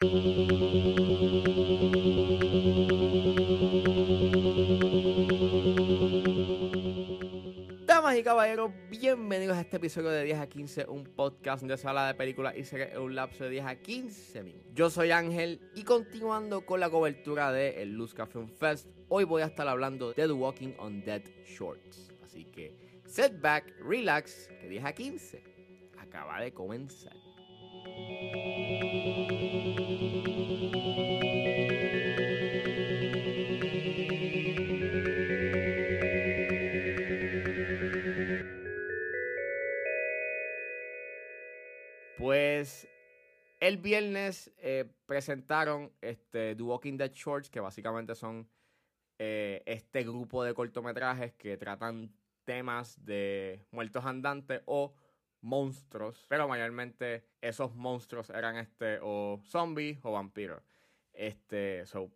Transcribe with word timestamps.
Damas 0.00 0.16
y 8.16 8.22
caballeros, 8.22 8.70
bienvenidos 8.88 9.58
a 9.58 9.60
este 9.60 9.76
episodio 9.76 10.08
de 10.08 10.24
10 10.24 10.38
a 10.38 10.46
15, 10.46 10.86
un 10.88 11.04
podcast 11.04 11.64
de 11.64 11.76
sala 11.76 12.06
de 12.06 12.14
películas 12.14 12.56
y 12.56 12.64
series 12.64 12.92
en 12.92 13.00
un 13.02 13.14
lapso 13.14 13.44
de 13.44 13.50
10 13.50 13.66
a 13.66 13.76
15 13.76 14.42
minutos. 14.42 14.70
Yo 14.72 14.88
soy 14.88 15.10
Ángel 15.10 15.60
y 15.74 15.82
continuando 15.82 16.64
con 16.64 16.80
la 16.80 16.88
cobertura 16.88 17.52
de 17.52 17.82
el 17.82 17.92
Luzca 17.92 18.24
Film 18.24 18.48
Fest, 18.48 18.88
hoy 19.10 19.24
voy 19.24 19.42
a 19.42 19.46
estar 19.46 19.68
hablando 19.68 20.14
de 20.14 20.26
The 20.26 20.32
Walking 20.32 20.72
on 20.78 21.04
Dead 21.04 21.24
Shorts. 21.44 22.10
Así 22.24 22.46
que, 22.46 22.74
set 23.04 23.38
back, 23.38 23.70
relax, 23.84 24.48
que 24.62 24.66
10 24.66 24.82
a 24.82 24.94
15 24.94 25.42
acaba 25.98 26.40
de 26.40 26.54
comenzar. 26.54 27.12
El 43.70 43.78
viernes 43.78 44.52
eh, 44.58 44.84
presentaron 45.06 45.92
este, 46.00 46.56
The 46.56 46.62
Walking 46.62 46.96
Dead 46.96 47.12
Shorts, 47.12 47.48
que 47.48 47.60
básicamente 47.60 48.16
son 48.16 48.48
eh, 49.16 49.62
este 49.64 50.02
grupo 50.02 50.42
de 50.42 50.54
cortometrajes 50.54 51.34
que 51.34 51.56
tratan 51.56 52.12
temas 52.44 53.04
de 53.04 53.64
muertos 53.70 54.04
andantes 54.04 54.60
o 54.66 54.92
monstruos, 55.40 56.26
pero 56.28 56.48
mayormente 56.48 57.24
esos 57.40 57.76
monstruos 57.76 58.30
eran 58.30 58.56
este 58.56 58.98
o 59.02 59.40
zombies 59.44 60.00
o 60.02 60.12
vampiros. 60.12 60.62
Este, 61.12 61.86
son 61.86 62.12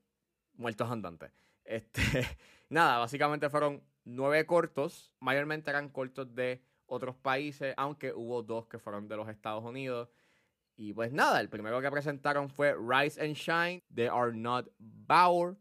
muertos 0.55 0.91
andantes. 0.91 1.30
Este, 1.65 2.02
nada, 2.68 2.99
básicamente 2.99 3.49
fueron 3.49 3.80
nueve 4.05 4.45
cortos, 4.45 5.13
mayormente 5.21 5.71
eran 5.71 5.89
cortos 5.89 6.35
de 6.35 6.65
otros 6.87 7.15
países, 7.15 7.74
aunque 7.77 8.13
hubo 8.13 8.43
dos 8.43 8.66
que 8.66 8.80
fueron 8.80 9.07
de 9.07 9.16
los 9.16 9.29
Estados 9.29 9.63
Unidos. 9.63 10.09
Y 10.77 10.93
pues 10.93 11.13
nada, 11.13 11.41
el 11.41 11.49
primero 11.49 11.80
que 11.80 11.91
presentaron 11.91 12.49
fue 12.51 12.75
Rise 12.75 13.23
and 13.23 13.35
Shine 13.35 13.83
de 13.89 14.09
Arnold 14.09 14.71
Bauer. 14.79 15.57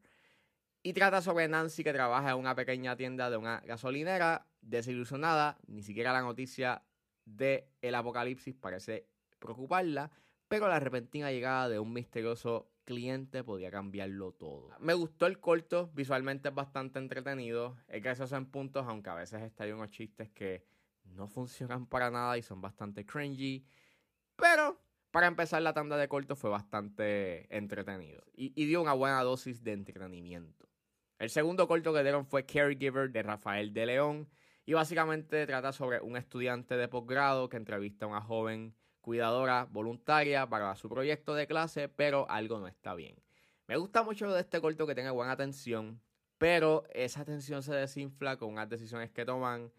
Y 0.81 0.94
trata 0.94 1.22
sobre 1.22 1.47
Nancy 1.47 1.83
que 1.83 1.94
trabaja 1.94 2.31
en 2.31 2.38
una 2.38 2.56
pequeña 2.56 2.95
tienda 2.97 3.30
de 3.30 3.38
una 3.38 3.61
gasolinera, 3.61 4.47
desilusionada, 4.61 5.58
ni 5.67 5.81
siquiera 5.81 6.11
la 6.11 6.22
noticia 6.22 6.84
de 7.25 7.69
el 7.81 7.95
apocalipsis 7.95 8.56
parece 8.56 9.08
preocuparla, 9.39 10.11
pero 10.47 10.67
la 10.67 10.80
repentina 10.80 11.31
llegada 11.31 11.69
de 11.69 11.80
un 11.80 11.94
misterioso 11.94 12.69
cliente 12.84 13.44
podía 13.44 13.72
cambiarlo 13.72 14.34
todo. 14.34 14.69
Me 14.80 14.94
gustó 14.94 15.25
el 15.25 15.39
corto, 15.39 15.89
visualmente 15.94 16.50
es 16.50 16.56
bastante 16.56 17.00
entretenido, 17.00 17.78
es 17.88 18.03
gracioso 18.03 18.36
en 18.36 18.45
puntos, 18.47 18.86
aunque 18.88 19.09
a 19.09 19.16
veces 19.16 19.41
está 19.41 19.64
ahí 19.64 19.72
unos 19.72 19.89
chistes 19.89 20.30
que 20.31 20.66
no 21.06 21.28
funcionan 21.28 21.86
para 21.86 22.11
nada 22.11 22.38
y 22.38 22.41
son 22.41 22.59
bastante 22.61 23.06
cringy. 23.06 23.66
Pero 24.36 24.82
para 25.14 25.28
empezar 25.28 25.61
la 25.61 25.73
tanda 25.73 25.95
de 25.95 26.08
cortos 26.08 26.39
fue 26.39 26.50
bastante 26.50 27.45
entretenido 27.56 28.23
y, 28.33 28.50
dio 28.66 28.81
una 28.81 28.94
buena 28.94 29.22
dosis 29.22 29.64
de 29.64 29.73
entretenimiento. 29.73 30.67
El 31.19 31.30
segundo 31.30 31.67
corto 31.67 31.94
que 31.94 32.02
dieron 32.02 32.25
fue 32.25 32.47
Caregiver 32.47 33.11
de 33.11 33.22
Rafael 33.22 33.72
de 33.75 33.86
León 33.86 34.28
y 34.66 34.73
básicamente 34.73 35.45
trata 35.45 35.72
sobre 35.72 36.02
un 36.02 36.17
estudiante 36.17 36.75
de 36.78 36.88
posgrado 36.88 37.47
que 37.47 37.58
entrevista 37.58 38.08
a 38.08 38.09
una 38.09 38.22
joven 38.22 38.75
cuidadora 39.02 39.67
voluntaria 39.69 40.50
para 40.50 40.75
su 40.75 40.89
proyecto 40.89 41.36
de 41.36 41.45
clase, 41.45 41.89
pero 41.89 42.28
algo 42.28 42.59
no 42.59 42.67
está 42.67 42.95
bien. 42.95 43.16
Me 43.67 43.78
gusta 43.78 44.02
mucho 44.02 44.34
de 44.34 44.41
este 44.41 44.61
corto 44.61 44.88
que 44.88 44.95
tenga 44.95 45.11
buena 45.11 45.34
atención, 45.34 46.02
pero 46.39 46.86
esa 46.91 47.22
atención 47.22 47.61
se 47.61 47.75
desinfla 47.75 48.38
con 48.38 48.50
unas 48.50 48.67
decisiones 48.67 49.11
que 49.11 49.25
toman 49.25 49.72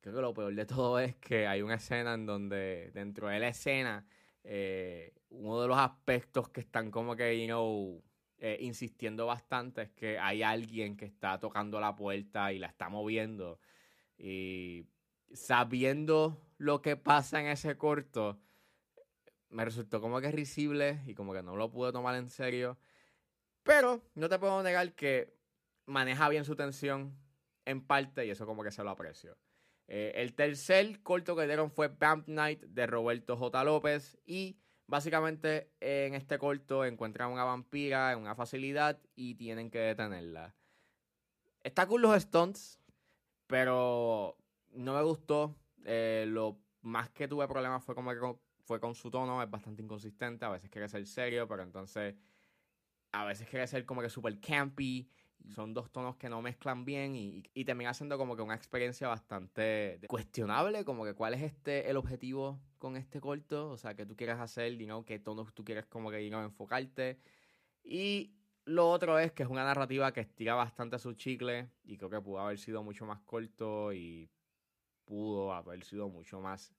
creo 0.00 0.14
que 0.14 0.22
lo 0.22 0.32
peor 0.32 0.54
de 0.54 0.64
todo 0.64 0.98
es 0.98 1.16
que 1.16 1.46
hay 1.46 1.60
una 1.60 1.74
escena 1.74 2.14
en 2.14 2.24
donde 2.24 2.90
dentro 2.94 3.28
de 3.28 3.40
la 3.40 3.48
escena 3.48 4.06
eh, 4.44 5.14
uno 5.30 5.60
de 5.62 5.68
los 5.68 5.78
aspectos 5.78 6.48
que 6.48 6.60
están 6.60 6.90
como 6.90 7.16
que, 7.16 7.40
you 7.40 7.46
know, 7.46 8.02
eh, 8.38 8.58
insistiendo 8.60 9.26
bastante 9.26 9.82
es 9.82 9.90
que 9.90 10.18
hay 10.18 10.42
alguien 10.42 10.96
que 10.96 11.04
está 11.04 11.38
tocando 11.38 11.78
la 11.78 11.94
puerta 11.94 12.52
y 12.52 12.58
la 12.58 12.68
está 12.68 12.88
moviendo. 12.88 13.60
Y 14.16 14.86
sabiendo 15.32 16.40
lo 16.58 16.82
que 16.82 16.96
pasa 16.96 17.40
en 17.40 17.46
ese 17.46 17.76
corto, 17.76 18.40
me 19.50 19.64
resultó 19.64 20.00
como 20.00 20.20
que 20.20 20.30
risible 20.30 21.02
y 21.06 21.14
como 21.14 21.32
que 21.32 21.42
no 21.42 21.56
lo 21.56 21.70
pude 21.70 21.92
tomar 21.92 22.14
en 22.16 22.30
serio. 22.30 22.78
Pero 23.62 24.02
no 24.14 24.28
te 24.28 24.38
puedo 24.38 24.62
negar 24.62 24.94
que 24.94 25.34
maneja 25.86 26.28
bien 26.28 26.44
su 26.44 26.56
tensión 26.56 27.16
en 27.64 27.86
parte 27.86 28.24
y 28.24 28.30
eso 28.30 28.46
como 28.46 28.62
que 28.62 28.70
se 28.70 28.82
lo 28.82 28.90
aprecio. 28.90 29.36
Eh, 29.92 30.22
el 30.22 30.34
tercer 30.36 31.02
corto 31.02 31.34
que 31.34 31.46
dieron 31.46 31.68
fue 31.68 31.88
Vamp 31.88 32.28
Night 32.28 32.62
de 32.62 32.86
Roberto 32.86 33.36
J. 33.36 33.64
López 33.64 34.16
y 34.24 34.56
básicamente 34.86 35.72
en 35.80 36.14
este 36.14 36.38
corto 36.38 36.84
encuentran 36.84 37.32
una 37.32 37.42
vampira 37.42 38.12
en 38.12 38.20
una 38.20 38.36
facilidad 38.36 39.00
y 39.16 39.34
tienen 39.34 39.68
que 39.68 39.80
detenerla. 39.80 40.54
Está 41.64 41.88
con 41.88 42.02
los 42.02 42.16
stunts, 42.22 42.80
pero 43.48 44.36
no 44.70 44.94
me 44.94 45.02
gustó. 45.02 45.56
Eh, 45.84 46.24
lo 46.28 46.60
más 46.82 47.10
que 47.10 47.26
tuve 47.26 47.48
problemas 47.48 47.82
fue 47.82 47.96
como 47.96 48.12
que 48.12 48.38
fue 48.62 48.78
con 48.78 48.94
su 48.94 49.10
tono, 49.10 49.42
es 49.42 49.50
bastante 49.50 49.82
inconsistente, 49.82 50.44
a 50.44 50.50
veces 50.50 50.70
quiere 50.70 50.88
ser 50.88 51.04
serio, 51.04 51.48
pero 51.48 51.64
entonces 51.64 52.14
a 53.10 53.24
veces 53.24 53.48
quiere 53.48 53.66
ser 53.66 53.84
como 53.84 54.02
que 54.02 54.08
super 54.08 54.38
campy 54.38 55.10
son 55.48 55.74
dos 55.74 55.90
tonos 55.90 56.16
que 56.16 56.28
no 56.28 56.42
mezclan 56.42 56.84
bien 56.84 57.16
y, 57.16 57.42
y 57.54 57.64
termina 57.64 57.94
siendo 57.94 58.18
como 58.18 58.36
que 58.36 58.42
una 58.42 58.54
experiencia 58.54 59.08
bastante 59.08 60.00
cuestionable, 60.08 60.84
como 60.84 61.04
que 61.04 61.14
cuál 61.14 61.34
es 61.34 61.42
este 61.42 61.90
el 61.90 61.96
objetivo 61.96 62.60
con 62.78 62.96
este 62.96 63.20
corto, 63.20 63.70
o 63.70 63.76
sea, 63.76 63.94
que 63.94 64.06
tú 64.06 64.16
quieres 64.16 64.38
hacer, 64.38 64.76
you 64.76 65.04
qué 65.04 65.18
tonos 65.18 65.52
tú 65.54 65.64
quieres 65.64 65.86
como 65.86 66.10
que 66.10 66.28
you 66.28 66.36
enfocarte. 66.38 67.18
Y 67.82 68.34
lo 68.64 68.90
otro 68.90 69.18
es 69.18 69.32
que 69.32 69.42
es 69.42 69.48
una 69.48 69.64
narrativa 69.64 70.12
que 70.12 70.20
estira 70.20 70.54
bastante 70.54 70.98
su 70.98 71.14
chicle 71.14 71.70
y 71.84 71.96
creo 71.96 72.10
que 72.10 72.20
pudo 72.20 72.40
haber 72.40 72.58
sido 72.58 72.82
mucho 72.82 73.06
más 73.06 73.20
corto 73.22 73.92
y 73.92 74.30
pudo 75.04 75.52
haber 75.52 75.82
sido 75.84 76.08
mucho 76.08 76.40
más 76.40 76.74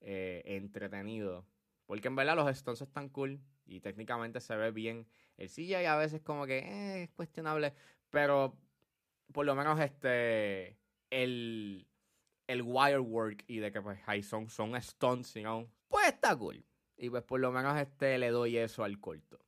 eh, 0.00 0.42
entretenido. 0.44 1.46
Porque 1.86 2.08
en 2.08 2.16
verdad 2.16 2.36
los 2.36 2.48
Stones 2.50 2.80
están 2.80 3.08
cool 3.10 3.40
y 3.66 3.80
técnicamente 3.80 4.40
se 4.40 4.56
ve 4.56 4.70
bien. 4.70 5.06
El 5.36 5.48
CGI 5.48 5.84
a 5.86 5.96
veces 5.96 6.22
como 6.22 6.46
que 6.46 6.58
eh, 6.58 7.02
es 7.04 7.10
cuestionable, 7.10 7.74
pero 8.14 8.56
por 9.32 9.44
lo 9.44 9.54
menos 9.54 9.78
este. 9.80 10.78
El. 11.10 11.86
El 12.46 12.60
wire 12.62 12.98
work 12.98 13.42
y 13.46 13.58
de 13.58 13.72
que 13.72 13.80
pues 13.80 13.98
ahí 14.04 14.22
son, 14.22 14.50
son 14.50 14.80
stunts, 14.80 15.32
you 15.32 15.66
Pues 15.88 16.08
está 16.08 16.36
cool. 16.36 16.62
Y 16.98 17.08
pues 17.08 17.22
por 17.22 17.40
lo 17.40 17.50
menos 17.50 17.74
este 17.80 18.18
le 18.18 18.28
doy 18.28 18.58
eso 18.58 18.84
al 18.84 19.00
corto. 19.00 19.38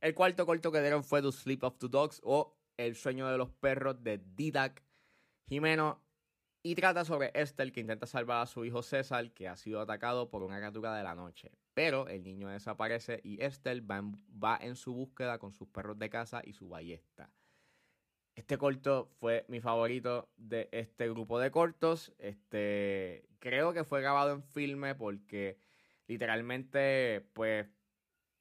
El 0.00 0.14
cuarto 0.14 0.46
corto 0.46 0.72
que 0.72 0.80
dieron 0.80 1.04
fue 1.04 1.20
The 1.20 1.32
Sleep 1.32 1.62
of 1.62 1.76
the 1.78 1.88
Dogs 1.88 2.22
o 2.24 2.56
El 2.78 2.96
sueño 2.96 3.28
de 3.28 3.36
los 3.36 3.50
perros 3.50 4.02
de 4.02 4.18
Didac 4.18 4.82
Jimeno. 5.46 6.02
Y 6.62 6.74
trata 6.74 7.04
sobre 7.04 7.30
Esther 7.34 7.72
que 7.72 7.80
intenta 7.80 8.06
salvar 8.06 8.40
a 8.40 8.46
su 8.46 8.64
hijo 8.64 8.82
César 8.82 9.30
que 9.32 9.46
ha 9.46 9.56
sido 9.56 9.82
atacado 9.82 10.30
por 10.30 10.42
una 10.42 10.56
criatura 10.56 10.96
de 10.96 11.02
la 11.02 11.14
noche. 11.14 11.52
Pero 11.74 12.08
el 12.08 12.22
niño 12.22 12.48
desaparece 12.48 13.20
y 13.22 13.42
Esther 13.42 13.82
va 13.82 14.00
va 14.42 14.56
en 14.62 14.76
su 14.76 14.94
búsqueda 14.94 15.38
con 15.38 15.52
sus 15.52 15.68
perros 15.68 15.98
de 15.98 16.08
casa 16.08 16.40
y 16.42 16.54
su 16.54 16.70
ballesta. 16.70 17.30
Este 18.34 18.58
corto 18.58 19.06
fue 19.20 19.44
mi 19.48 19.60
favorito 19.60 20.28
de 20.36 20.68
este 20.72 21.08
grupo 21.08 21.38
de 21.38 21.52
cortos. 21.52 22.12
Este, 22.18 23.28
creo 23.38 23.72
que 23.72 23.84
fue 23.84 24.00
grabado 24.00 24.32
en 24.32 24.42
filme 24.42 24.96
porque 24.96 25.56
literalmente, 26.08 27.20
pues, 27.32 27.68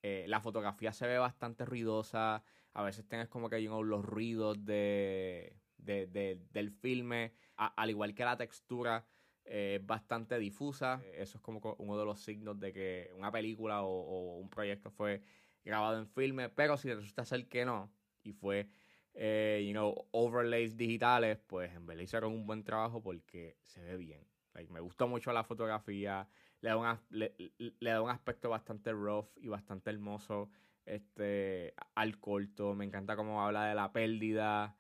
eh, 0.02 0.26
la 0.28 0.42
fotografía 0.42 0.94
se 0.94 1.06
ve 1.06 1.20
bastante 1.20 1.64
ruidosa. 1.64 2.44
A 2.74 2.82
veces 2.82 3.08
tienes 3.08 3.28
como 3.30 3.50
que 3.50 3.60
los 3.62 4.04
ruidos 4.04 4.66
de, 4.66 5.60
del 5.78 6.72
filme, 6.72 7.34
al 7.56 7.90
igual 7.92 8.16
que 8.16 8.26
la 8.26 8.36
textura 8.36 9.06
eh, 9.46 9.78
es 9.80 9.86
bastante 9.86 10.40
difusa. 10.40 11.04
Eso 11.14 11.38
es 11.38 11.42
como 11.44 11.76
uno 11.78 12.00
de 12.00 12.06
los 12.06 12.20
signos 12.20 12.60
de 12.60 12.74
que 12.74 13.12
una 13.16 13.32
película 13.32 13.84
o 13.84 14.40
un 14.40 14.50
proyecto 14.50 14.90
fue 14.90 15.22
grabado 15.64 16.00
en 16.00 16.08
filme. 16.08 16.50
Pero 16.50 16.78
si 16.78 16.92
resulta 16.92 17.26
ser 17.26 17.48
que 17.48 17.64
no, 17.64 17.94
y 18.24 18.32
fue 18.34 18.70
eh, 19.14 19.64
you 19.66 19.74
know, 19.74 20.08
overlays 20.12 20.76
digitales, 20.76 21.38
pues 21.48 21.74
en 21.74 21.86
verdad 21.86 22.04
hicieron 22.04 22.34
un 22.34 22.46
buen 22.46 22.64
trabajo 22.64 23.02
porque 23.02 23.58
se 23.62 23.82
ve 23.82 23.98
bien. 23.98 24.28
me 24.70 24.80
gustó 24.80 25.08
mucho 25.08 25.32
la 25.34 25.44
fotografía, 25.44 26.28
le 26.62 26.70
da, 26.70 26.78
un, 26.78 27.00
le, 27.10 27.34
da 27.80 28.02
un 28.02 28.10
aspecto 28.10 28.50
bastante 28.50 28.92
rough 28.92 29.30
y 29.38 29.48
bastante 29.48 29.90
hermoso 29.90 30.50
este, 30.86 31.74
al 31.96 32.20
corto. 32.20 32.74
Me 32.76 32.86
encanta 32.86 33.16
cómo 33.16 33.44
habla 33.46 33.66
de 33.66 33.76
la 33.76 33.92
pérdida. 33.92 34.78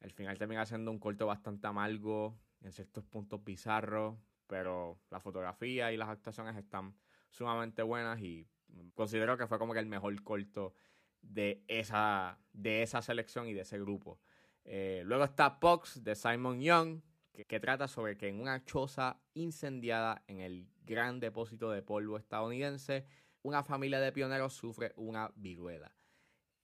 Al 0.00 0.12
final 0.12 0.38
termina 0.38 0.66
siendo 0.66 0.90
un 0.90 0.98
corto 0.98 1.26
bastante 1.26 1.66
amargo, 1.66 2.38
en 2.62 2.72
ciertos 2.72 3.04
puntos 3.04 3.44
bizarros, 3.44 4.16
pero 4.46 5.00
la 5.10 5.20
fotografía 5.20 5.92
y 5.92 5.96
las 5.96 6.08
actuaciones 6.08 6.56
están 6.56 6.94
sumamente 7.30 7.82
buenas 7.82 8.20
y 8.20 8.48
Considero 8.94 9.36
que 9.36 9.46
fue 9.46 9.58
como 9.58 9.72
que 9.72 9.80
el 9.80 9.86
mejor 9.86 10.20
corto 10.22 10.74
de 11.22 11.64
esa, 11.68 12.38
de 12.52 12.82
esa 12.82 13.02
selección 13.02 13.48
y 13.48 13.54
de 13.54 13.62
ese 13.62 13.78
grupo. 13.78 14.20
Eh, 14.64 15.02
luego 15.04 15.24
está 15.24 15.60
Pox 15.60 16.02
de 16.02 16.14
Simon 16.14 16.60
Young, 16.60 17.00
que, 17.44 17.60
trata 17.60 17.86
sobre 17.86 18.16
que 18.16 18.28
en 18.28 18.40
una 18.40 18.64
choza 18.64 19.20
incendiada 19.34 20.22
en 20.26 20.40
el 20.40 20.66
gran 20.84 21.20
depósito 21.20 21.70
de 21.70 21.82
polvo 21.82 22.16
estadounidense, 22.16 23.04
una 23.42 23.62
familia 23.62 24.00
de 24.00 24.12
pioneros 24.12 24.54
sufre 24.54 24.92
una 24.96 25.30
viruela. 25.36 25.94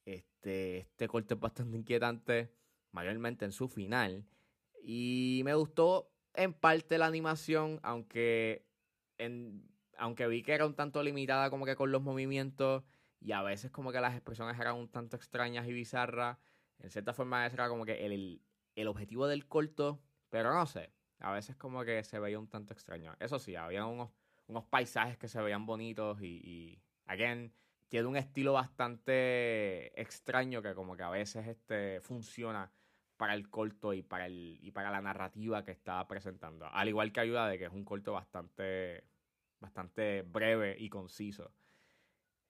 Este, 0.04 0.78
este 0.78 1.06
corte 1.08 1.34
es 1.34 1.40
bastante 1.40 1.76
inquietante, 1.76 2.52
mayormente 2.90 3.44
en 3.44 3.52
su 3.52 3.68
final. 3.68 4.26
Y 4.82 5.42
me 5.44 5.54
gustó 5.54 6.12
en 6.34 6.54
parte 6.54 6.98
la 6.98 7.06
animación, 7.06 7.78
aunque, 7.82 8.66
en, 9.18 9.68
aunque 9.98 10.26
vi 10.26 10.42
que 10.42 10.54
era 10.54 10.66
un 10.66 10.74
tanto 10.74 11.02
limitada 11.02 11.50
como 11.50 11.66
que 11.66 11.76
con 11.76 11.92
los 11.92 12.02
movimientos 12.02 12.82
y 13.22 13.32
a 13.32 13.42
veces 13.42 13.70
como 13.70 13.92
que 13.92 14.00
las 14.00 14.14
expresiones 14.14 14.58
eran 14.58 14.76
un 14.76 14.88
tanto 14.88 15.16
extrañas 15.16 15.66
y 15.66 15.72
bizarras. 15.72 16.38
En 16.78 16.90
cierta 16.90 17.14
forma 17.14 17.46
ese 17.46 17.56
era 17.56 17.68
como 17.68 17.84
que 17.84 18.04
el, 18.06 18.42
el 18.74 18.88
objetivo 18.88 19.26
del 19.28 19.46
corto 19.46 20.00
pero 20.32 20.54
no 20.54 20.64
sé, 20.64 20.90
a 21.18 21.30
veces 21.30 21.56
como 21.56 21.84
que 21.84 22.02
se 22.04 22.18
veía 22.18 22.38
un 22.38 22.48
tanto 22.48 22.72
extraño. 22.72 23.14
Eso 23.20 23.38
sí, 23.38 23.54
había 23.54 23.84
unos, 23.84 24.08
unos 24.46 24.64
paisajes 24.64 25.18
que 25.18 25.28
se 25.28 25.42
veían 25.42 25.66
bonitos 25.66 26.22
y, 26.22 26.40
y 26.42 26.82
again, 27.04 27.52
tiene 27.90 28.08
un 28.08 28.16
estilo 28.16 28.54
bastante 28.54 30.00
extraño 30.00 30.62
que 30.62 30.74
como 30.74 30.96
que 30.96 31.02
a 31.02 31.10
veces 31.10 31.46
este 31.46 32.00
funciona 32.00 32.72
para 33.18 33.34
el 33.34 33.50
corto 33.50 33.92
y 33.92 34.02
para 34.02 34.24
el 34.24 34.58
y 34.62 34.70
para 34.70 34.90
la 34.90 35.02
narrativa 35.02 35.62
que 35.62 35.72
estaba 35.72 36.08
presentando. 36.08 36.64
Al 36.72 36.88
igual 36.88 37.12
que 37.12 37.20
ayuda 37.20 37.46
de 37.46 37.58
que 37.58 37.66
es 37.66 37.72
un 37.72 37.84
corto 37.84 38.14
bastante 38.14 39.04
bastante 39.60 40.22
breve 40.22 40.76
y 40.78 40.88
conciso. 40.88 41.52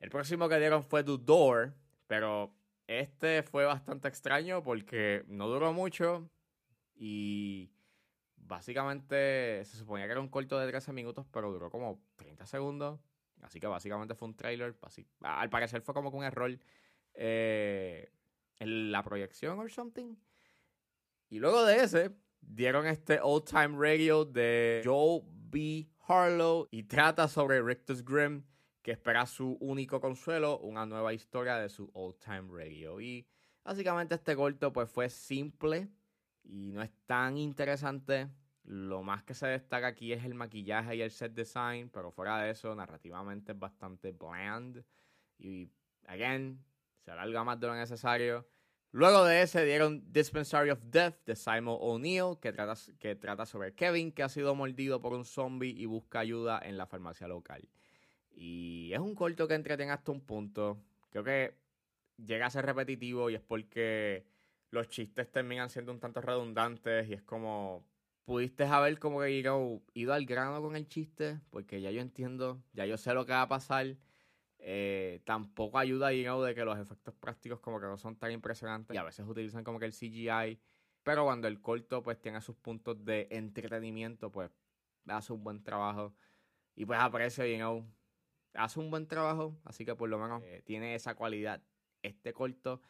El 0.03 0.11
próximo 0.11 0.49
que 0.49 0.59
dieron 0.59 0.83
fue 0.83 1.05
The 1.05 1.17
Door, 1.17 1.77
pero 2.09 2.53
este 2.89 3.45
fue 3.45 3.65
bastante 3.65 4.09
extraño 4.09 4.61
porque 4.61 5.23
no 5.29 5.47
duró 5.47 5.73
mucho 5.73 6.29
y 6.97 7.71
básicamente 8.35 9.65
se 9.65 9.77
suponía 9.77 10.07
que 10.07 10.11
era 10.11 10.21
un 10.21 10.27
corto 10.27 10.59
de 10.59 10.67
13 10.67 10.93
minutos, 10.93 11.25
pero 11.33 11.53
duró 11.53 11.71
como 11.71 12.03
30 12.17 12.47
segundos. 12.47 12.99
Así 13.43 13.61
que 13.61 13.69
básicamente 13.69 14.17
fue 14.17 14.27
un 14.27 14.35
trailer. 14.35 14.75
al 15.21 15.51
parecer 15.51 15.83
fue 15.83 15.95
como 15.95 16.11
que 16.11 16.17
un 16.17 16.25
error 16.25 16.59
eh, 17.15 18.11
en 18.59 18.91
la 18.91 19.05
proyección 19.05 19.61
o 19.61 19.69
something. 19.69 20.17
Y 21.29 21.39
luego 21.39 21.65
de 21.65 21.77
ese, 21.77 22.11
dieron 22.41 22.89
este 22.89 23.21
Old 23.23 23.45
Time 23.45 23.77
Radio 23.79 24.25
de 24.25 24.83
Joe 24.85 25.23
B. 25.25 25.89
Harlow 26.09 26.67
y 26.73 26.83
trata 26.83 27.29
sobre 27.29 27.63
Rictus 27.63 28.05
Grimm, 28.05 28.43
que 28.83 28.93
espera 28.93 29.25
su 29.27 29.57
único 29.61 30.01
consuelo, 30.01 30.59
una 30.59 30.85
nueva 30.85 31.13
historia 31.13 31.57
de 31.57 31.69
su 31.69 31.91
Old 31.95 32.19
Time 32.19 32.49
Radio. 32.51 33.01
Y 33.01 33.27
básicamente 33.65 34.17
este 34.17 34.35
corto 34.35 34.73
pues 34.73 34.91
fue 34.91 35.09
simple 35.09 35.89
y 36.43 36.73
no 36.73 36.83
es 36.83 36.91
tan 37.07 37.39
interesante. 37.39 38.29
Lo 38.65 39.03
más 39.03 39.23
que 39.25 39.35
se 39.35 39.47
destaca 39.47 39.89
aquí 39.89 40.13
es 40.13 40.25
el 40.25 40.35
maquillaje 40.35 40.97
y 40.97 41.03
el 41.03 41.11
set 41.11 41.33
design, 41.33 41.91
pero 41.91 42.11
fuera 42.11 42.41
de 42.43 42.51
eso, 42.51 42.75
narrativamente 42.75 43.53
es 43.53 43.59
bastante 43.59 44.13
bland. 44.13 44.85
Y, 45.39 45.69
again, 46.07 46.65
se 47.05 47.11
alarga 47.11 47.43
más 47.43 47.59
de 47.59 47.67
lo 47.67 47.75
necesario. 47.75 48.47
Luego 48.93 49.25
de 49.25 49.43
ese 49.43 49.65
dieron 49.65 50.13
Dispensary 50.13 50.71
of 50.71 50.81
Death 50.85 51.25
de 51.25 51.35
Simon 51.35 51.77
O'Neill, 51.81 52.39
que 52.41 52.53
trata, 52.53 52.75
que 52.99 53.17
trata 53.17 53.47
sobre 53.47 53.75
Kevin, 53.75 54.13
que 54.13 54.23
ha 54.23 54.29
sido 54.29 54.55
mordido 54.55 55.01
por 55.01 55.13
un 55.13 55.25
zombie 55.25 55.71
y 55.71 55.87
busca 55.87 56.21
ayuda 56.21 56.61
en 56.63 56.77
la 56.77 56.87
farmacia 56.87 57.27
local. 57.27 57.69
Y 58.35 58.93
es 58.93 59.01
un 59.01 59.15
corto 59.15 59.47
que 59.49 59.55
entretiene 59.55 59.93
hasta 59.93 60.13
un 60.13 60.21
punto. 60.21 60.79
Creo 61.11 61.25
que 61.25 61.55
llega 62.17 62.47
a 62.47 62.51
ser 62.51 62.67
repetitivo 62.67 63.31
y 63.31 63.35
es 63.35 63.41
porque 63.41 64.27
los 64.71 64.89
chistes 64.89 65.31
terminan 65.31 65.71
siendo 65.71 65.93
un 65.93 66.01
tanto 66.01 66.21
redundantes 66.21 67.09
y 67.09 67.15
es 67.15 67.23
como 67.23 67.85
pudiste 68.25 68.65
haber 68.65 68.99
como 68.99 69.21
que 69.21 69.31
ido, 69.31 69.83
ido 69.95 70.13
al 70.15 70.27
grano 70.27 70.61
con 70.63 70.77
el 70.77 70.89
chiste, 70.89 71.41
porque 71.51 71.81
ya 71.81 71.91
yo 71.91 72.01
entiendo, 72.01 72.63
ya 72.73 72.87
yo 72.87 72.97
sé 72.97 73.15
lo 73.15 73.27
que 73.27 73.33
va 73.33 73.43
a 73.43 73.49
pasar. 73.49 73.97
Eh, 74.65 75.21
tampoco 75.25 75.79
ayuda 75.79 76.09
a 76.09 76.11
de 76.13 76.55
que 76.55 76.65
los 76.65 76.79
efectos 76.79 77.15
prácticos 77.15 77.59
como 77.59 77.81
que 77.81 77.87
no 77.87 77.99
son 77.99 78.17
tan 78.17 78.31
impresionantes 78.31 78.95
y 78.95 78.99
a 78.99 79.03
veces 79.03 79.27
utilizan 79.27 79.65
como 79.65 79.81
que 79.81 79.87
el 79.87 79.93
CGI, 79.93 80.61
pero 81.03 81.25
cuando 81.25 81.49
el 81.49 81.61
corto 81.61 82.01
pues 82.03 82.21
tiene 82.21 82.41
sus 82.41 82.55
puntos 82.57 83.05
de 83.05 83.27
entretenimiento, 83.33 84.31
pues 84.31 84.51
hace 85.09 85.33
un 85.33 85.43
buen 85.43 85.65
trabajo 85.65 86.15
y 86.77 86.87
pues 86.87 87.01
aprecio, 87.01 87.45
you 87.45 87.85
hace 88.55 88.81
un 88.81 88.91
buen 88.91 89.07
trabajo, 89.07 89.57
así 89.65 89.85
que 89.85 89.95
por 89.95 90.09
lo 90.09 90.19
menos 90.19 90.43
eh, 90.45 90.63
tiene 90.65 90.95
esa 90.95 91.15
cualidad 91.15 91.63
este 92.03 92.33
corto. 92.33 92.81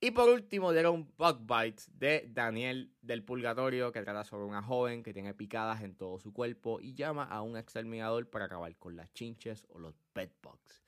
Y 0.00 0.10
por 0.10 0.28
último 0.28 0.72
dieron 0.72 1.10
Bug 1.16 1.40
Bites 1.46 1.90
de 1.98 2.28
Daniel 2.28 2.92
del 3.00 3.24
Purgatorio, 3.24 3.90
que 3.90 4.02
trata 4.02 4.24
sobre 4.24 4.44
una 4.44 4.62
joven 4.62 5.02
que 5.02 5.14
tiene 5.14 5.32
picadas 5.32 5.82
en 5.82 5.94
todo 5.94 6.18
su 6.18 6.32
cuerpo 6.32 6.80
y 6.80 6.94
llama 6.94 7.24
a 7.24 7.40
un 7.42 7.56
exterminador 7.56 8.28
para 8.28 8.44
acabar 8.44 8.76
con 8.76 8.96
las 8.96 9.12
chinches 9.14 9.64
o 9.70 9.78
los 9.78 9.94
bedbugs. 10.14 10.84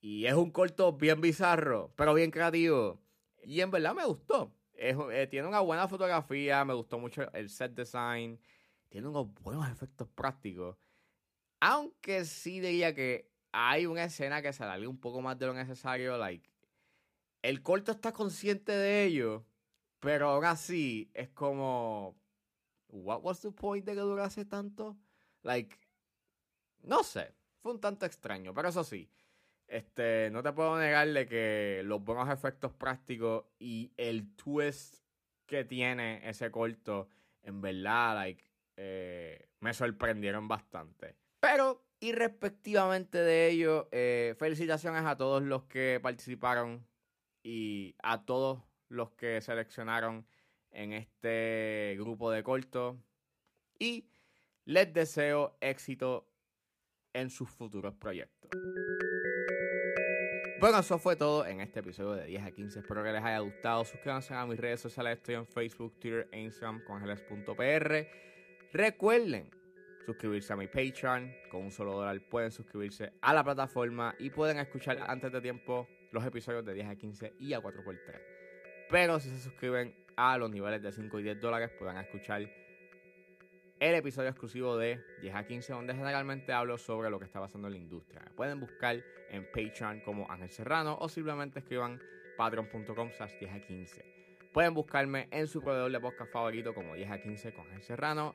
Y 0.00 0.26
es 0.26 0.34
un 0.34 0.50
corto 0.50 0.92
bien 0.92 1.20
bizarro, 1.20 1.92
pero 1.96 2.14
bien 2.14 2.30
creativo. 2.30 3.00
Y 3.42 3.60
en 3.60 3.70
verdad 3.70 3.94
me 3.94 4.06
gustó. 4.06 4.54
Eh, 4.74 5.26
tiene 5.28 5.48
una 5.48 5.60
buena 5.60 5.88
fotografía, 5.88 6.64
me 6.64 6.72
gustó 6.72 6.98
mucho 6.98 7.30
el 7.32 7.50
set 7.50 7.74
design, 7.74 8.40
tiene 8.88 9.08
unos 9.08 9.34
buenos 9.42 9.68
efectos 9.68 10.08
prácticos. 10.08 10.76
Aunque 11.60 12.24
sí 12.24 12.60
diría 12.60 12.94
que 12.94 13.30
hay 13.52 13.86
una 13.86 14.04
escena 14.04 14.42
que 14.42 14.52
se 14.52 14.62
alarga 14.62 14.88
un 14.88 15.00
poco 15.00 15.20
más 15.20 15.38
de 15.38 15.46
lo 15.46 15.54
necesario, 15.54 16.16
like 16.18 16.48
el 17.42 17.62
corto 17.62 17.92
está 17.92 18.12
consciente 18.12 18.72
de 18.72 19.04
ello, 19.04 19.46
pero 20.00 20.30
aún 20.30 20.44
así 20.44 21.10
es 21.14 21.28
como, 21.30 22.16
what 22.88 23.20
was 23.22 23.40
the 23.40 23.50
point 23.50 23.84
de 23.84 23.94
que 23.94 24.00
durase 24.00 24.44
tanto? 24.44 24.96
Like, 25.42 25.76
no 26.82 27.02
sé, 27.02 27.34
fue 27.60 27.72
un 27.72 27.80
tanto 27.80 28.06
extraño, 28.06 28.52
pero 28.54 28.68
eso 28.68 28.84
sí, 28.84 29.10
este, 29.66 30.30
no 30.30 30.42
te 30.42 30.52
puedo 30.52 30.78
negarle 30.78 31.26
que 31.26 31.82
los 31.84 32.02
buenos 32.02 32.28
efectos 32.28 32.72
prácticos 32.72 33.44
y 33.58 33.92
el 33.96 34.34
twist 34.34 34.96
que 35.46 35.64
tiene 35.64 36.28
ese 36.28 36.50
corto, 36.50 37.08
en 37.42 37.60
verdad, 37.60 38.14
like, 38.16 38.44
eh, 38.76 39.48
me 39.60 39.72
sorprendieron 39.72 40.48
bastante. 40.48 41.16
Pero, 41.40 41.84
irrespectivamente 42.00 43.18
de 43.18 43.48
ello, 43.48 43.88
eh, 43.92 44.34
felicitaciones 44.38 45.04
a 45.04 45.16
todos 45.16 45.42
los 45.42 45.64
que 45.64 46.00
participaron 46.02 46.86
y 47.42 47.94
a 48.02 48.24
todos 48.24 48.62
los 48.88 49.10
que 49.12 49.40
seleccionaron 49.40 50.26
en 50.70 50.92
este 50.92 51.96
grupo 51.98 52.30
de 52.30 52.42
cortos. 52.42 52.96
Y 53.78 54.10
les 54.64 54.92
deseo 54.92 55.56
éxito 55.60 56.28
en 57.12 57.30
sus 57.30 57.48
futuros 57.48 57.94
proyectos. 57.94 58.50
Bueno, 60.60 60.80
eso 60.80 60.98
fue 60.98 61.14
todo 61.14 61.46
en 61.46 61.60
este 61.60 61.80
episodio 61.80 62.14
de 62.14 62.26
10 62.26 62.42
a 62.42 62.50
15. 62.50 62.80
Espero 62.80 63.04
que 63.04 63.12
les 63.12 63.22
haya 63.22 63.38
gustado. 63.38 63.84
Suscríbanse 63.84 64.34
a 64.34 64.44
mis 64.44 64.58
redes 64.58 64.80
sociales. 64.80 65.18
Estoy 65.18 65.36
en 65.36 65.46
Facebook, 65.46 66.00
Twitter 66.00 66.28
e 66.32 66.40
Instagram 66.40 66.82
con. 66.84 67.00
Recuerden 68.72 69.50
suscribirse 70.08 70.54
a 70.54 70.56
mi 70.56 70.68
Patreon. 70.68 71.30
Con 71.50 71.64
un 71.64 71.70
solo 71.70 71.92
dólar 71.92 72.18
pueden 72.30 72.50
suscribirse 72.50 73.12
a 73.20 73.34
la 73.34 73.44
plataforma 73.44 74.14
y 74.18 74.30
pueden 74.30 74.58
escuchar 74.58 74.98
antes 75.06 75.30
de 75.30 75.40
tiempo 75.42 75.86
los 76.12 76.24
episodios 76.24 76.64
de 76.64 76.72
10 76.72 76.88
a 76.88 76.96
15 76.96 77.34
y 77.38 77.52
a 77.52 77.60
4x3. 77.60 78.20
Pero 78.88 79.20
si 79.20 79.28
se 79.28 79.38
suscriben 79.38 79.94
a 80.16 80.38
los 80.38 80.50
niveles 80.50 80.82
de 80.82 80.92
5 80.92 81.20
y 81.20 81.22
10 81.24 81.40
dólares, 81.40 81.70
podrán 81.78 81.98
escuchar 81.98 82.40
el 83.80 83.94
episodio 83.94 84.30
exclusivo 84.30 84.78
de 84.78 84.98
10 85.20 85.34
a 85.34 85.46
15, 85.46 85.72
donde 85.74 85.94
generalmente 85.94 86.54
hablo 86.54 86.78
sobre 86.78 87.10
lo 87.10 87.18
que 87.18 87.26
está 87.26 87.38
pasando 87.38 87.68
en 87.68 87.74
la 87.74 87.78
industria. 87.78 88.22
pueden 88.34 88.60
buscar 88.60 89.04
en 89.28 89.44
Patreon 89.44 90.00
como 90.00 90.30
Ángel 90.30 90.48
Serrano 90.48 90.96
o 90.98 91.08
simplemente 91.10 91.58
escriban 91.58 92.00
patreon.com 92.38 93.10
10 93.40 93.52
a 93.52 93.60
15. 93.60 94.04
Pueden 94.54 94.72
buscarme 94.72 95.28
en 95.30 95.46
su 95.46 95.60
proveedor 95.60 95.92
de 95.92 96.00
podcast 96.00 96.32
favorito 96.32 96.74
como 96.74 96.94
10 96.94 97.10
a 97.10 97.20
15 97.20 97.52
con 97.52 97.66
Ángel 97.66 97.82
Serrano. 97.82 98.34